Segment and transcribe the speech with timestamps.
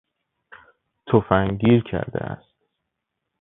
[1.07, 2.55] تفنگ گیر کرده است.